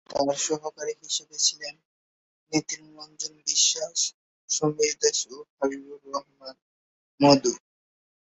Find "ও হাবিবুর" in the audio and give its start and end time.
5.31-6.01